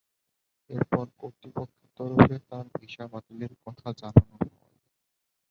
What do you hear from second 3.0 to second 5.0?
বাতিলের কথা জানানো হয়।